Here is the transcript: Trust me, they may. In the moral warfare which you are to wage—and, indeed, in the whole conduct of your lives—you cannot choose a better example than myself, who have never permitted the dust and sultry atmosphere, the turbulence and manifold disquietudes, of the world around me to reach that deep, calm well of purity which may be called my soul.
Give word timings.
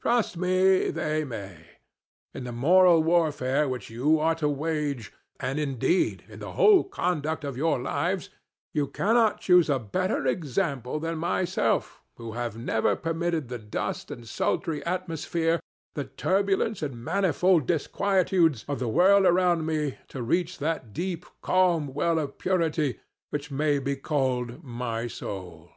Trust 0.00 0.38
me, 0.38 0.90
they 0.90 1.24
may. 1.24 1.58
In 2.32 2.44
the 2.44 2.52
moral 2.52 3.02
warfare 3.02 3.68
which 3.68 3.90
you 3.90 4.18
are 4.18 4.34
to 4.36 4.48
wage—and, 4.48 5.58
indeed, 5.58 6.24
in 6.26 6.38
the 6.40 6.52
whole 6.52 6.84
conduct 6.84 7.44
of 7.44 7.58
your 7.58 7.78
lives—you 7.78 8.86
cannot 8.86 9.42
choose 9.42 9.68
a 9.68 9.78
better 9.78 10.26
example 10.26 10.98
than 10.98 11.18
myself, 11.18 12.00
who 12.16 12.32
have 12.32 12.56
never 12.56 12.96
permitted 12.96 13.48
the 13.48 13.58
dust 13.58 14.10
and 14.10 14.26
sultry 14.26 14.82
atmosphere, 14.86 15.60
the 15.92 16.04
turbulence 16.04 16.80
and 16.82 17.04
manifold 17.04 17.66
disquietudes, 17.66 18.64
of 18.66 18.78
the 18.78 18.88
world 18.88 19.26
around 19.26 19.66
me 19.66 19.98
to 20.08 20.22
reach 20.22 20.60
that 20.60 20.94
deep, 20.94 21.26
calm 21.42 21.92
well 21.92 22.18
of 22.18 22.38
purity 22.38 23.00
which 23.28 23.50
may 23.50 23.78
be 23.78 23.96
called 23.96 24.64
my 24.64 25.06
soul. 25.06 25.72